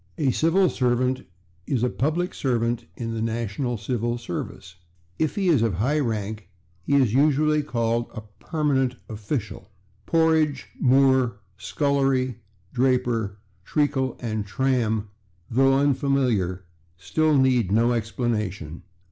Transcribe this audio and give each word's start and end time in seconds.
A 0.17 0.29
/civil 0.29 0.67
servant/ 0.71 1.27
is 1.67 1.83
a 1.83 1.89
public 1.91 2.33
servant 2.33 2.85
in 2.95 3.13
the 3.13 3.21
national 3.21 3.77
civil 3.77 4.17
service; 4.17 4.77
if 5.19 5.35
he 5.35 5.47
is 5.47 5.61
of 5.61 5.75
high 5.75 5.99
rank, 5.99 6.49
he 6.81 6.95
is 6.95 7.13
usually 7.13 7.61
called 7.61 8.09
a 8.15 8.23
/permanent 8.43 8.95
official/. 9.07 9.69
/Porridge/, 10.07 10.63
/moor/, 10.81 11.33
/scullery/, 11.59 12.33
/draper/, 12.73 13.35
/treacle/ 13.63 14.15
and 14.19 14.47
/tram/, 14.47 15.05
though 15.51 15.77
unfamiliar, 15.77 16.65
still 16.97 17.37
need 17.37 17.71
no 17.71 17.93
explanation. 17.93 18.81